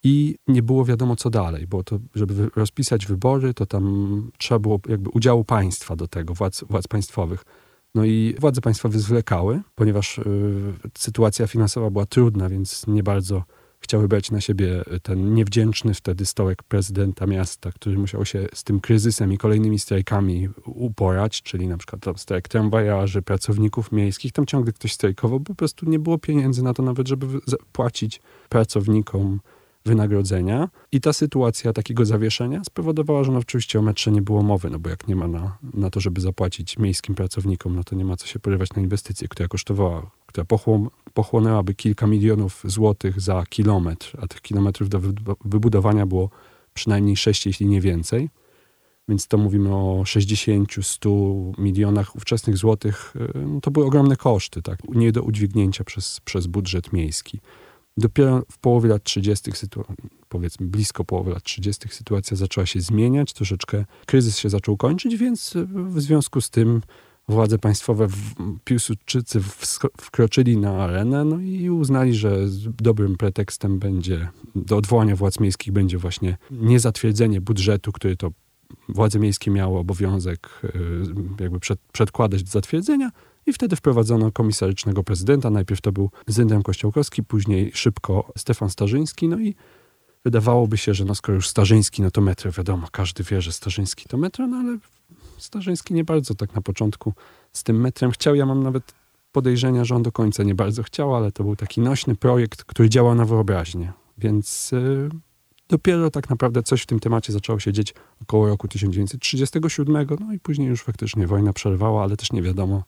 i 0.04 0.36
nie 0.48 0.62
było 0.62 0.84
wiadomo 0.84 1.16
co 1.16 1.30
dalej, 1.30 1.66
bo 1.66 1.84
to, 1.84 1.98
żeby 2.14 2.50
rozpisać 2.56 3.06
wybory, 3.06 3.54
to 3.54 3.66
tam 3.66 4.30
trzeba 4.38 4.58
było 4.58 4.80
jakby 4.88 5.10
udziału 5.10 5.44
państwa 5.44 5.96
do 5.96 6.08
tego, 6.08 6.34
władz, 6.34 6.64
władz 6.70 6.88
państwowych. 6.88 7.44
No 7.94 8.04
i 8.04 8.34
władze 8.40 8.60
państwowe 8.60 8.98
zwlekały, 8.98 9.60
ponieważ 9.74 10.18
y, 10.18 10.24
sytuacja 10.98 11.46
finansowa 11.46 11.90
była 11.90 12.06
trudna, 12.06 12.48
więc 12.48 12.86
nie 12.86 13.02
bardzo 13.02 13.44
chciały 13.84 14.08
brać 14.08 14.30
na 14.30 14.40
siebie 14.40 14.84
ten 15.02 15.34
niewdzięczny 15.34 15.94
wtedy 15.94 16.26
stołek 16.26 16.62
prezydenta 16.62 17.26
miasta, 17.26 17.72
który 17.72 17.98
musiał 17.98 18.24
się 18.24 18.46
z 18.54 18.64
tym 18.64 18.80
kryzysem 18.80 19.32
i 19.32 19.38
kolejnymi 19.38 19.78
strajkami 19.78 20.48
uporać, 20.66 21.42
czyli 21.42 21.66
na 21.66 21.76
przykład 21.76 22.20
strajk 22.20 22.48
tramwajarzy, 22.48 23.22
pracowników 23.22 23.92
miejskich, 23.92 24.32
tam 24.32 24.46
ciągle 24.46 24.72
ktoś 24.72 24.92
strajkował, 24.92 25.40
bo 25.40 25.46
po 25.46 25.54
prostu 25.54 25.86
nie 25.86 25.98
było 25.98 26.18
pieniędzy 26.18 26.62
na 26.62 26.74
to 26.74 26.82
nawet, 26.82 27.08
żeby 27.08 27.26
płacić 27.72 28.20
pracownikom 28.48 29.40
wynagrodzenia. 29.86 30.68
I 30.92 31.00
ta 31.00 31.12
sytuacja 31.12 31.72
takiego 31.72 32.04
zawieszenia 32.04 32.64
spowodowała, 32.64 33.24
że 33.24 33.32
no 33.32 33.38
oczywiście 33.38 33.78
o 33.78 33.82
metrze 33.82 34.10
nie 34.10 34.22
było 34.22 34.42
mowy, 34.42 34.70
no 34.70 34.78
bo 34.78 34.90
jak 34.90 35.08
nie 35.08 35.16
ma 35.16 35.28
na, 35.28 35.58
na 35.74 35.90
to, 35.90 36.00
żeby 36.00 36.20
zapłacić 36.20 36.78
miejskim 36.78 37.14
pracownikom, 37.14 37.76
no 37.76 37.84
to 37.84 37.96
nie 37.96 38.04
ma 38.04 38.16
co 38.16 38.26
się 38.26 38.38
porywać 38.38 38.72
na 38.72 38.82
inwestycję, 38.82 39.28
która 39.28 39.48
kosztowała, 39.48 40.10
która 40.26 40.44
pochłon, 40.44 40.88
pochłonęłaby 41.14 41.74
kilka 41.74 42.06
milionów 42.06 42.62
złotych 42.64 43.20
za 43.20 43.44
kilometr, 43.48 44.18
a 44.22 44.26
tych 44.26 44.40
kilometrów 44.40 44.88
do 44.88 45.00
wybudowania 45.44 46.06
było 46.06 46.30
przynajmniej 46.74 47.16
sześć, 47.16 47.46
jeśli 47.46 47.66
nie 47.66 47.80
więcej. 47.80 48.30
Więc 49.08 49.28
to 49.28 49.38
mówimy 49.38 49.74
o 49.74 50.02
60-100 50.04 51.58
milionach 51.58 52.16
ówczesnych 52.16 52.56
złotych. 52.56 53.14
No 53.46 53.60
to 53.60 53.70
były 53.70 53.86
ogromne 53.86 54.16
koszty, 54.16 54.62
tak? 54.62 54.78
nie 54.88 55.12
do 55.12 55.22
udźwignięcia 55.22 55.84
przez, 55.84 56.20
przez 56.20 56.46
budżet 56.46 56.92
miejski. 56.92 57.40
Dopiero 57.96 58.42
w 58.52 58.58
połowie 58.58 58.88
lat 58.88 59.02
30., 59.02 59.50
powiedzmy 60.28 60.66
blisko 60.66 61.04
połowy 61.04 61.30
lat 61.30 61.42
30., 61.42 61.88
sytuacja 61.88 62.36
zaczęła 62.36 62.66
się 62.66 62.80
zmieniać, 62.80 63.32
troszeczkę 63.32 63.84
kryzys 64.06 64.38
się 64.38 64.50
zaczął 64.50 64.76
kończyć, 64.76 65.16
więc 65.16 65.54
w 65.74 66.00
związku 66.00 66.40
z 66.40 66.50
tym 66.50 66.80
władze 67.28 67.58
państwowe, 67.58 68.06
Piłsudczycy 68.64 69.40
wkroczyli 70.00 70.56
na 70.56 70.70
arenę 70.84 71.24
no 71.24 71.40
i 71.40 71.70
uznali, 71.70 72.14
że 72.14 72.38
dobrym 72.82 73.16
pretekstem 73.16 73.78
będzie 73.78 74.28
do 74.54 74.76
odwołania 74.76 75.16
władz 75.16 75.40
miejskich 75.40 75.72
będzie 75.72 75.98
właśnie 75.98 76.36
niezatwierdzenie 76.50 77.40
budżetu, 77.40 77.92
który 77.92 78.16
to 78.16 78.30
władze 78.88 79.18
miejskie 79.18 79.50
miały 79.50 79.78
obowiązek 79.78 80.60
y, 80.64 81.42
jakby 81.42 81.60
przed, 81.60 81.80
przedkładać 81.92 82.42
do 82.42 82.50
zatwierdzenia, 82.50 83.10
i 83.46 83.52
wtedy 83.52 83.76
wprowadzono 83.76 84.32
komisarycznego 84.32 85.04
prezydenta. 85.04 85.50
Najpierw 85.50 85.80
to 85.80 85.92
był 85.92 86.10
Zyndem 86.26 86.62
Kościołkowski, 86.62 87.22
później 87.22 87.70
szybko 87.74 88.32
Stefan 88.38 88.70
Starzyński. 88.70 89.28
No 89.28 89.40
i 89.40 89.54
wydawałoby 90.24 90.76
się, 90.76 90.94
że 90.94 91.04
no 91.04 91.14
skoro 91.14 91.34
już 91.34 91.48
Starzyński, 91.48 92.02
no 92.02 92.10
to 92.10 92.20
metro, 92.20 92.52
wiadomo, 92.52 92.86
każdy 92.92 93.24
wie, 93.24 93.42
że 93.42 93.52
Starzyński 93.52 94.08
to 94.08 94.16
metro, 94.16 94.46
no 94.46 94.56
ale 94.56 94.78
Starzyński 95.38 95.94
nie 95.94 96.04
bardzo 96.04 96.34
tak 96.34 96.54
na 96.54 96.62
początku 96.62 97.12
z 97.52 97.62
tym 97.62 97.80
metrem 97.80 98.10
chciał. 98.10 98.34
Ja 98.34 98.46
mam 98.46 98.62
nawet 98.62 98.94
podejrzenia, 99.32 99.84
że 99.84 99.94
on 99.94 100.02
do 100.02 100.12
końca 100.12 100.42
nie 100.42 100.54
bardzo 100.54 100.82
chciał, 100.82 101.16
ale 101.16 101.32
to 101.32 101.44
był 101.44 101.56
taki 101.56 101.80
nośny 101.80 102.16
projekt, 102.16 102.64
który 102.64 102.88
działał 102.88 103.14
na 103.14 103.24
wyobraźnię. 103.24 103.92
Więc 104.18 104.72
yy, 104.72 105.08
dopiero 105.68 106.10
tak 106.10 106.30
naprawdę 106.30 106.62
coś 106.62 106.82
w 106.82 106.86
tym 106.86 107.00
temacie 107.00 107.32
zaczęło 107.32 107.58
się 107.58 107.72
dzieć 107.72 107.94
około 108.22 108.48
roku 108.48 108.68
1937, 108.68 110.06
no 110.20 110.32
i 110.32 110.40
później 110.40 110.68
już 110.68 110.82
faktycznie 110.82 111.26
wojna 111.26 111.52
przerwała, 111.52 112.02
ale 112.02 112.16
też 112.16 112.32
nie 112.32 112.42
wiadomo, 112.42 112.82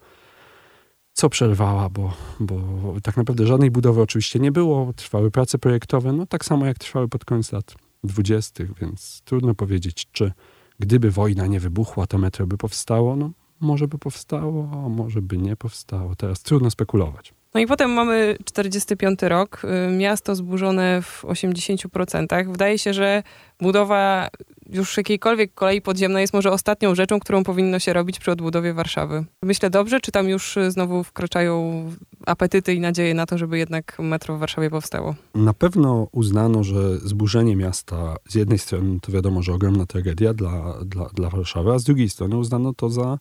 co 1.16 1.28
przerwała, 1.28 1.88
bo, 1.88 2.12
bo 2.40 2.56
tak 3.02 3.16
naprawdę 3.16 3.46
żadnej 3.46 3.70
budowy 3.70 4.02
oczywiście 4.02 4.38
nie 4.38 4.52
było, 4.52 4.92
trwały 4.92 5.30
prace 5.30 5.58
projektowe, 5.58 6.12
no 6.12 6.26
tak 6.26 6.44
samo 6.44 6.66
jak 6.66 6.78
trwały 6.78 7.08
pod 7.08 7.25
koniec 7.25 7.52
lat 7.52 7.75
dwudziestych, 8.04 8.78
więc 8.80 9.23
trudno 9.25 9.54
powiedzieć, 9.54 10.06
czy 10.12 10.32
gdyby 10.78 11.11
wojna 11.11 11.46
nie 11.46 11.61
wybuchła, 11.61 12.06
to 12.06 12.18
metro 12.18 12.46
by 12.46 12.56
powstało. 12.56 13.16
No, 13.16 13.30
może 13.61 13.88
by 13.88 13.99
powstało, 13.99 14.70
a 14.73 14.88
może 14.88 15.23
by 15.23 15.38
nie 15.38 15.56
powstało. 15.56 16.16
Teraz 16.16 16.42
trudno 16.42 16.70
spekulować. 16.70 17.35
No 17.56 17.60
i 17.60 17.66
potem 17.66 17.90
mamy 17.90 18.36
45 18.44 19.22
rok, 19.22 19.62
y, 19.64 19.96
miasto 19.96 20.34
zburzone 20.34 21.02
w 21.02 21.25
80%. 21.25 22.52
Wydaje 22.52 22.78
się, 22.78 22.94
że 22.94 23.22
budowa 23.60 24.28
już 24.72 24.96
jakiejkolwiek 24.96 25.54
kolei 25.54 25.82
podziemnej 25.82 26.20
jest 26.20 26.34
może 26.34 26.50
ostatnią 26.50 26.94
rzeczą, 26.94 27.20
którą 27.20 27.44
powinno 27.44 27.78
się 27.78 27.92
robić 27.92 28.18
przy 28.18 28.30
odbudowie 28.30 28.75
Warszawy. 28.75 29.25
Myślę 29.42 29.70
dobrze, 29.70 30.00
czy 30.00 30.12
tam 30.12 30.28
już 30.28 30.58
znowu 30.68 31.04
wkraczają 31.04 31.84
apetyty 32.26 32.75
i 32.75 32.80
nadzieje 32.80 33.14
na 33.14 33.26
to, 33.26 33.38
żeby 33.38 33.58
jednak 33.58 33.98
metro 33.98 34.36
w 34.36 34.40
Warszawie 34.40 34.70
powstało? 34.70 35.14
Na 35.34 35.52
pewno 35.52 36.08
uznano, 36.12 36.64
że 36.64 36.98
zburzenie 36.98 37.56
miasta 37.56 38.16
z 38.28 38.34
jednej 38.34 38.58
strony 38.58 39.00
to 39.00 39.12
wiadomo, 39.12 39.42
że 39.42 39.52
ogromna 39.52 39.86
tragedia 39.86 40.34
dla, 40.34 40.75
dla, 40.84 41.08
dla 41.14 41.30
Warszawy, 41.30 41.72
a 41.72 41.78
z 41.78 41.84
drugiej 41.84 42.08
strony 42.08 42.36
uznano 42.36 42.75
to 42.75 42.90
za 42.90 43.18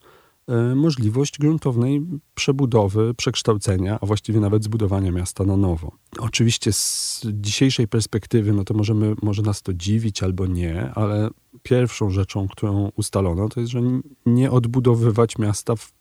możliwość 0.75 1.37
gruntownej 1.37 2.01
przebudowy, 2.35 3.13
przekształcenia, 3.13 3.99
a 4.01 4.05
właściwie 4.05 4.39
nawet 4.39 4.63
zbudowania 4.63 5.11
miasta 5.11 5.43
na 5.43 5.57
nowo. 5.57 5.91
Oczywiście 6.19 6.73
z 6.73 7.21
dzisiejszej 7.33 7.87
perspektywy, 7.87 8.53
no 8.53 8.63
to 8.63 8.73
możemy, 8.73 9.15
może 9.21 9.41
nas 9.41 9.61
to 9.61 9.73
dziwić 9.73 10.23
albo 10.23 10.47
nie, 10.47 10.91
ale 10.95 11.29
pierwszą 11.63 12.09
rzeczą, 12.09 12.47
którą 12.47 12.91
ustalono, 12.95 13.49
to 13.49 13.59
jest, 13.59 13.71
że 13.71 13.81
nie 14.25 14.51
odbudowywać 14.51 15.37
miasta 15.37 15.75
w, 15.75 15.93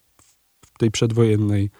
w 0.67 0.79
tej 0.79 0.91
przedwojennej 0.91 1.71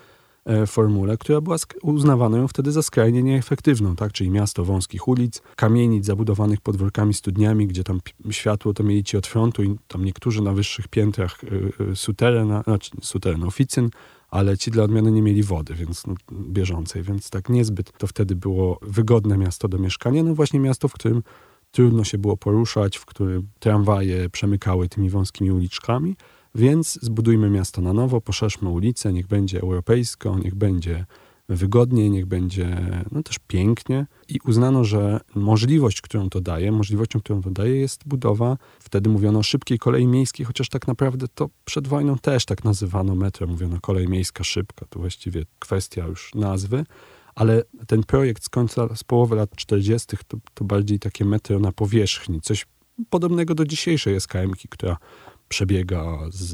formule, 0.67 1.17
która 1.17 1.41
była 1.41 1.57
uznawana 1.83 2.39
ją 2.39 2.49
wtedy 2.49 2.73
za 2.73 2.83
skrajnie 2.83 3.23
nieefektywną, 3.23 3.97
tak? 3.97 4.13
czyli 4.13 4.31
miasto 4.31 4.65
wąskich 4.65 5.09
ulic, 5.09 5.43
kamienic 5.57 6.07
zabudowanych 6.07 6.61
podwórkami, 6.61 7.15
studniami, 7.15 7.67
gdzie 7.67 7.85
tam 7.85 8.01
światło 8.31 8.75
to 8.75 8.83
mieli 8.83 9.05
ci 9.05 9.17
od 9.17 9.27
frontu 9.27 9.63
i 9.63 9.77
tam 9.89 10.05
niektórzy 10.05 10.43
na 10.43 10.53
wyższych 10.53 10.89
piętrach 10.89 11.45
y, 11.45 11.73
y, 11.91 11.97
suterena, 11.97 12.63
znaczy 12.63 12.91
suteren, 13.03 13.43
oficyn, 13.45 13.91
ale 14.29 14.59
ci 14.59 14.71
dla 14.71 14.85
odmiany 14.85 15.13
nie 15.13 15.23
mieli 15.23 15.43
wody, 15.43 15.75
więc 15.75 16.07
no, 16.07 16.15
bieżącej, 16.33 17.03
więc 17.03 17.31
tak 17.31 17.49
niezbyt 17.49 17.93
to 17.99 18.07
wtedy 18.07 18.37
było 18.37 18.79
wygodne 18.83 19.39
miasto 19.39 19.69
do 19.69 19.79
mieszkania, 19.79 20.23
no 20.23 20.35
właśnie 20.35 20.61
miasto, 20.61 20.89
w 20.89 20.93
którym 20.93 21.23
trudno 21.71 22.05
się 22.05 22.19
było 22.19 22.37
poruszać, 22.37 22.97
w 22.97 23.05
którym 23.05 23.49
tramwaje 23.59 24.31
przemykały 24.31 24.89
tymi 24.89 25.11
wąskimi 25.11 25.53
uliczkami, 25.53 26.17
więc 26.55 26.99
zbudujmy 27.03 27.51
miasto 27.51 27.83
na 27.83 27.93
nowo, 27.93 28.21
poszerzmy 28.21 28.69
ulicę, 28.69 29.13
niech 29.13 29.27
będzie 29.27 29.61
europejsko, 29.61 30.39
niech 30.39 30.55
będzie 30.55 31.07
wygodnie, 31.49 32.11
niech 32.11 32.27
będzie 32.27 33.01
no, 33.13 33.23
też 33.23 33.39
pięknie. 33.39 34.07
I 34.29 34.39
uznano, 34.47 34.85
że 34.85 35.21
możliwość, 35.35 36.01
którą 36.01 36.31
to 36.31 36.41
daje, 36.41 36.73
możliwością, 36.73 37.21
którą 37.21 37.43
to 37.43 37.51
daje, 37.51 37.77
jest 37.77 38.09
budowa, 38.09 38.57
wtedy 38.79 39.11
mówiono 39.11 39.39
o 39.39 39.43
szybkiej 39.43 39.79
kolei 39.79 40.07
miejskiej, 40.07 40.47
chociaż 40.47 40.69
tak 40.69 40.87
naprawdę 40.87 41.27
to 41.35 41.51
przed 41.65 41.89
wojną 41.89 42.19
też 42.19 42.45
tak 42.45 42.65
nazywano 42.65 43.15
metro, 43.15 43.47
mówiono 43.47 43.81
kolej 43.81 44.09
miejska 44.09 44.45
szybka, 44.45 44.87
to 44.91 45.01
właściwie 45.01 45.45
kwestia 45.59 46.07
już 46.07 46.35
nazwy. 46.35 46.85
Ale 47.35 47.63
ten 47.87 48.03
projekt 48.03 48.45
z 48.45 48.49
końca, 48.49 48.97
z 48.97 49.05
połowy 49.05 49.37
lat 49.37 49.51
40., 49.57 50.17
to, 50.29 50.37
to 50.55 50.65
bardziej 50.65 50.99
takie 50.99 51.25
metro 51.25 51.59
na 51.59 51.73
powierzchni, 51.73 52.41
coś 52.41 52.67
podobnego 53.11 53.55
do 53.55 53.65
dzisiejszej 53.65 54.21
SKM, 54.21 54.53
która 54.71 54.97
przebiega 55.49 56.19
z, 56.31 56.53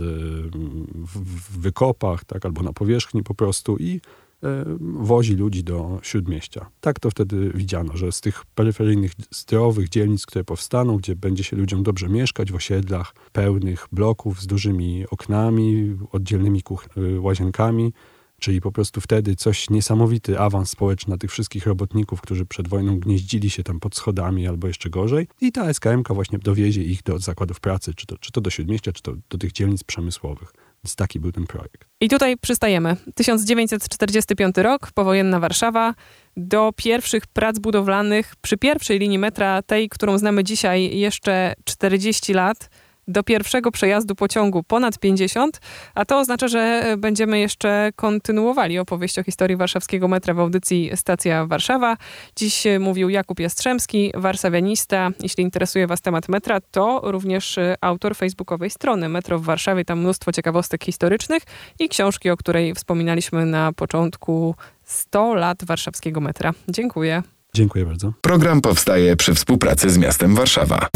w, 0.94 1.18
w 1.18 1.58
wykopach, 1.58 2.24
tak, 2.24 2.46
albo 2.46 2.62
na 2.62 2.72
powierzchni 2.72 3.22
po 3.22 3.34
prostu 3.34 3.76
i 3.76 4.00
e, 4.42 4.64
wozi 4.80 5.36
ludzi 5.36 5.64
do 5.64 5.98
śródmieścia. 6.02 6.70
Tak 6.80 7.00
to 7.00 7.10
wtedy 7.10 7.50
widziano, 7.54 7.96
że 7.96 8.12
z 8.12 8.20
tych 8.20 8.46
peryferyjnych, 8.46 9.12
zdrowych 9.30 9.88
dzielnic, 9.88 10.26
które 10.26 10.44
powstaną, 10.44 10.96
gdzie 10.96 11.16
będzie 11.16 11.44
się 11.44 11.56
ludziom 11.56 11.82
dobrze 11.82 12.08
mieszkać, 12.08 12.52
w 12.52 12.54
osiedlach 12.54 13.14
pełnych 13.32 13.86
bloków 13.92 14.40
z 14.40 14.46
dużymi 14.46 15.04
oknami, 15.10 15.96
oddzielnymi 16.12 16.62
kuch- 16.62 16.98
y, 17.16 17.20
łazienkami, 17.20 17.92
Czyli 18.40 18.60
po 18.60 18.72
prostu 18.72 19.00
wtedy 19.00 19.36
coś 19.36 19.70
niesamowity 19.70 20.38
awans 20.38 20.70
społeczny 20.70 21.10
na 21.10 21.18
tych 21.18 21.30
wszystkich 21.30 21.66
robotników, 21.66 22.20
którzy 22.20 22.46
przed 22.46 22.68
wojną 22.68 23.00
gnieździli 23.00 23.50
się 23.50 23.62
tam 23.62 23.80
pod 23.80 23.96
schodami 23.96 24.46
albo 24.46 24.66
jeszcze 24.66 24.90
gorzej. 24.90 25.28
I 25.40 25.52
ta 25.52 25.72
SKM 25.74 26.02
właśnie 26.08 26.38
dowiezie 26.38 26.82
ich 26.82 27.02
do 27.02 27.18
zakładów 27.18 27.60
pracy, 27.60 27.94
czy 27.94 28.06
to, 28.06 28.18
czy 28.18 28.32
to 28.32 28.40
do 28.40 28.50
śródmieścia, 28.50 28.92
czy 28.92 29.02
to 29.02 29.12
do 29.30 29.38
tych 29.38 29.52
dzielnic 29.52 29.84
przemysłowych. 29.84 30.52
Więc 30.84 30.96
taki 30.96 31.20
był 31.20 31.32
ten 31.32 31.46
projekt. 31.46 31.84
I 32.00 32.08
tutaj 32.08 32.36
przystajemy. 32.36 32.96
1945 33.14 34.56
rok, 34.56 34.92
powojenna 34.92 35.40
Warszawa. 35.40 35.94
Do 36.36 36.72
pierwszych 36.76 37.26
prac 37.26 37.58
budowlanych 37.58 38.34
przy 38.40 38.56
pierwszej 38.56 38.98
linii 38.98 39.18
metra, 39.18 39.62
tej, 39.62 39.88
którą 39.88 40.18
znamy 40.18 40.44
dzisiaj, 40.44 40.98
jeszcze 40.98 41.54
40 41.64 42.32
lat 42.32 42.70
do 43.10 43.22
pierwszego 43.22 43.70
przejazdu 43.70 44.14
pociągu 44.14 44.62
ponad 44.62 44.98
50, 44.98 45.60
a 45.94 46.04
to 46.04 46.18
oznacza, 46.18 46.48
że 46.48 46.94
będziemy 46.98 47.38
jeszcze 47.38 47.90
kontynuowali 47.96 48.78
opowieść 48.78 49.18
o 49.18 49.22
historii 49.22 49.56
warszawskiego 49.56 50.08
metra 50.08 50.34
w 50.34 50.38
audycji 50.38 50.90
Stacja 50.94 51.46
Warszawa. 51.46 51.96
Dziś 52.36 52.64
mówił 52.80 53.08
Jakub 53.08 53.40
Jastrzębski, 53.40 54.12
warszawianista. 54.14 55.10
Jeśli 55.22 55.44
interesuje 55.44 55.86
Was 55.86 56.00
temat 56.00 56.28
metra, 56.28 56.60
to 56.70 57.00
również 57.04 57.58
autor 57.80 58.16
facebookowej 58.16 58.70
strony 58.70 59.08
Metro 59.08 59.38
w 59.38 59.44
Warszawie. 59.44 59.84
Tam 59.84 59.98
mnóstwo 59.98 60.32
ciekawostek 60.32 60.84
historycznych 60.84 61.42
i 61.78 61.88
książki, 61.88 62.30
o 62.30 62.36
której 62.36 62.74
wspominaliśmy 62.74 63.46
na 63.46 63.72
początku 63.72 64.54
100 64.84 65.34
lat 65.34 65.64
warszawskiego 65.64 66.20
metra. 66.20 66.52
Dziękuję. 66.68 67.22
Dziękuję 67.54 67.86
bardzo. 67.86 68.12
Program 68.20 68.60
powstaje 68.60 69.16
przy 69.16 69.34
współpracy 69.34 69.90
z 69.90 69.98
miastem 69.98 70.34
Warszawa. 70.34 70.88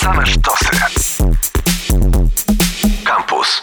Same 0.00 0.24
sztosy. 0.26 0.70
Campus. 3.04 3.62